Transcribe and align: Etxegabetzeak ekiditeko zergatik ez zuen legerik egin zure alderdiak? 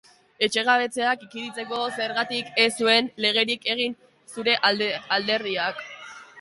Etxegabetzeak 0.45 1.25
ekiditeko 1.25 1.81
zergatik 1.99 2.49
ez 2.65 2.67
zuen 2.85 3.11
legerik 3.27 3.71
egin 3.77 3.97
zure 4.35 4.59
alderdiak? 4.73 5.89